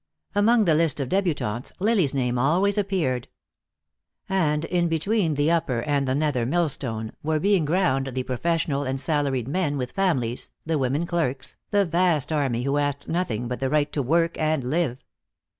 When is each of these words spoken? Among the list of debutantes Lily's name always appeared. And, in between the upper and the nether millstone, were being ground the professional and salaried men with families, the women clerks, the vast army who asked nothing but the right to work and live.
Among 0.33 0.65
the 0.65 0.73
list 0.73 0.99
of 0.99 1.09
debutantes 1.09 1.71
Lily's 1.77 2.11
name 2.15 2.39
always 2.39 2.75
appeared. 2.75 3.27
And, 4.27 4.65
in 4.65 4.87
between 4.87 5.35
the 5.35 5.51
upper 5.51 5.81
and 5.83 6.07
the 6.07 6.15
nether 6.15 6.43
millstone, 6.43 7.11
were 7.21 7.39
being 7.39 7.65
ground 7.65 8.07
the 8.11 8.23
professional 8.23 8.83
and 8.83 8.99
salaried 8.99 9.47
men 9.47 9.77
with 9.77 9.91
families, 9.91 10.49
the 10.65 10.79
women 10.79 11.05
clerks, 11.05 11.55
the 11.69 11.85
vast 11.85 12.31
army 12.31 12.63
who 12.63 12.79
asked 12.79 13.07
nothing 13.07 13.47
but 13.47 13.59
the 13.59 13.69
right 13.69 13.91
to 13.93 14.01
work 14.01 14.35
and 14.39 14.63
live. 14.63 15.03